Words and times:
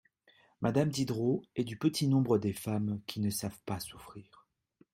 Madame 0.61 0.89
Diderot 0.89 1.43
est 1.55 1.63
du 1.63 1.77
petit 1.77 2.07
nombre 2.07 2.39
des 2.39 2.53
femmes 2.53 3.01
qui 3.05 3.19
ne 3.19 3.29
savent 3.29 3.61
pas 3.67 3.79
souffrir. 3.79 4.47